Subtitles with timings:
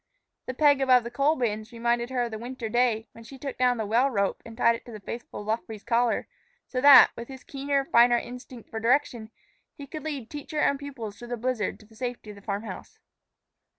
[0.47, 3.55] The peg above the coal bins reminded her of the winter day when she took
[3.59, 6.27] down the well rope and tied it to the faithful Luffree's collar,
[6.67, 9.29] so that, with his keener, finer instinct for direction,
[9.75, 12.63] he could lead teacher and pupils through a blizzard to the safety of the farm
[12.63, 12.97] house.